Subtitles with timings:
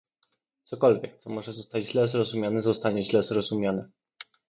[0.63, 3.89] cokolwiek, co może zostać źle zrozumiane, zostanie źle zrozumiane